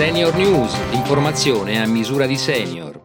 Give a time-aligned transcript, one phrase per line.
[0.00, 2.98] Senior News, l'informazione a misura di senior.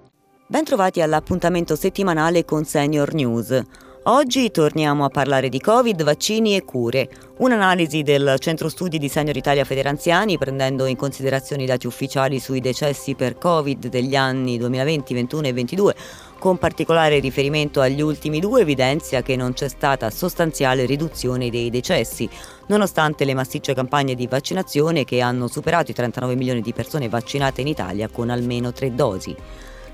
[0.48, 3.62] Bentrovati all'appuntamento settimanale con Senior News.
[4.08, 7.10] Oggi torniamo a parlare di Covid, vaccini e cure.
[7.38, 12.62] Un'analisi del Centro Studi di Senior Italia Federanziani, prendendo in considerazione i dati ufficiali sui
[12.62, 15.96] decessi per Covid degli anni 2020, 2021 e 2022,
[16.38, 22.30] con particolare riferimento agli ultimi due, evidenzia che non c'è stata sostanziale riduzione dei decessi,
[22.68, 27.62] nonostante le massicce campagne di vaccinazione che hanno superato i 39 milioni di persone vaccinate
[27.62, 29.36] in Italia con almeno tre dosi.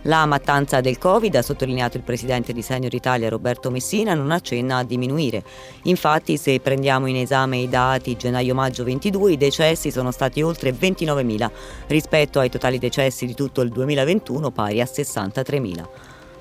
[0.05, 4.77] La mattanza del Covid, ha sottolineato il presidente di Senior Italia Roberto Messina, non accenna
[4.77, 5.44] a diminuire.
[5.84, 11.52] Infatti, se prendiamo in esame i dati gennaio-maggio 22, i decessi sono stati oltre 29.000
[11.86, 15.86] rispetto ai totali decessi di tutto il 2021 pari a 63.000.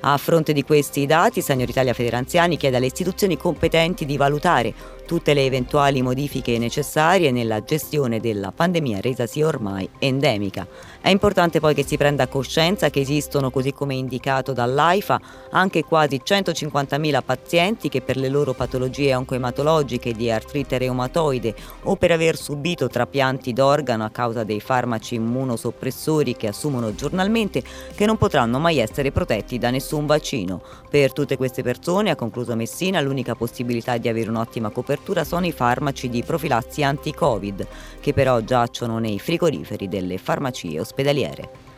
[0.03, 4.73] A fronte di questi dati, Senior Italia Federanziani chiede alle istituzioni competenti di valutare
[5.05, 10.67] tutte le eventuali modifiche necessarie nella gestione della pandemia resasi ormai endemica.
[11.03, 16.23] È importante poi che si prenda coscienza che esistono, così come indicato dall'AIFA, anche quasi
[16.25, 22.89] 150.000 pazienti che per le loro patologie oncoematologiche di artrite reumatoide o per aver subito
[22.89, 27.63] trapianti d'organo a causa dei farmaci immunosoppressori che assumono giornalmente,
[27.95, 30.63] che non potranno mai essere protetti da nessun vaccino.
[30.89, 35.53] Per tutte queste persone, ha concluso Messina, l'unica possibilità di avere un'ottima copertura sono i
[35.53, 37.67] farmaci di profilassi anti-Covid,
[38.01, 41.69] che però giacciono nei frigoriferi delle farmacie ospedaliere.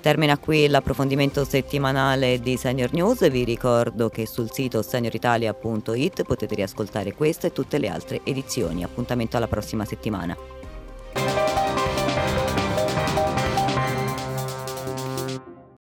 [0.00, 3.28] Termina qui l'approfondimento settimanale di Senior News.
[3.28, 8.84] Vi ricordo che sul sito senioritalia.it potete riascoltare questa e tutte le altre edizioni.
[8.84, 10.36] Appuntamento alla prossima settimana.